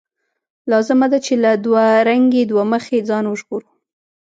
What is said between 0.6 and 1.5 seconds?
لازمه ده چې